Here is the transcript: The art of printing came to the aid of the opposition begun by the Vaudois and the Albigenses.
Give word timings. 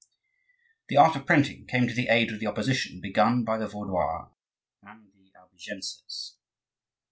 The 0.87 0.97
art 0.97 1.15
of 1.15 1.27
printing 1.27 1.67
came 1.67 1.87
to 1.87 1.93
the 1.93 2.07
aid 2.07 2.31
of 2.31 2.39
the 2.39 2.47
opposition 2.47 3.01
begun 3.01 3.43
by 3.43 3.59
the 3.59 3.67
Vaudois 3.67 4.29
and 4.81 5.11
the 5.15 5.31
Albigenses. 5.37 6.37